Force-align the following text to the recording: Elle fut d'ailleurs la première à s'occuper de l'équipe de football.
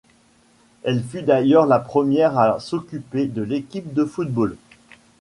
Elle 0.81 1.03
fut 1.03 1.21
d'ailleurs 1.21 1.67
la 1.67 1.77
première 1.77 2.39
à 2.39 2.59
s'occuper 2.59 3.27
de 3.27 3.43
l'équipe 3.43 3.93
de 3.93 4.03
football. 4.03 4.57